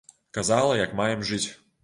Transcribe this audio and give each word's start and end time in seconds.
Казала, 0.37 0.71
як 0.79 0.97
маем 1.03 1.23
жыць. 1.31 1.45